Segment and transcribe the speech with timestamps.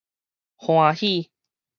[0.57, 1.29] 歡喜